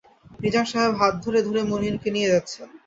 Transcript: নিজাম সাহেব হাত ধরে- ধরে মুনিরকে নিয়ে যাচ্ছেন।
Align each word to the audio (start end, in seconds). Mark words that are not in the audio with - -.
নিজাম 0.39 0.65
সাহেব 0.65 0.93
হাত 0.95 1.13
ধরে- 1.23 1.45
ধরে 1.45 1.61
মুনিরকে 1.63 2.09
নিয়ে 2.11 2.31
যাচ্ছেন। 2.31 2.67